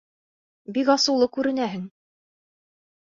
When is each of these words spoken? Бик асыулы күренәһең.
Бик 0.77 0.87
асыулы 0.93 1.27
күренәһең. 1.37 1.83